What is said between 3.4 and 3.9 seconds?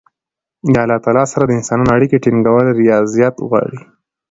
غواړي.